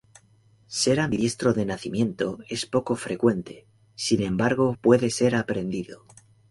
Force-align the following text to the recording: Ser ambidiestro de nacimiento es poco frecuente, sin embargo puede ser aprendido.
Ser 0.77 0.99
ambidiestro 0.99 1.53
de 1.53 1.63
nacimiento 1.63 2.39
es 2.49 2.65
poco 2.65 2.95
frecuente, 2.95 3.67
sin 3.93 4.23
embargo 4.23 4.75
puede 4.81 5.11
ser 5.11 5.35
aprendido. 5.35 6.05